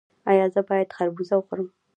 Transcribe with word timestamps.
ایا 0.31 0.45
زه 0.53 0.61
باید 0.69 0.93
خربوزه 0.97 1.35
وخورم؟ 1.37 1.67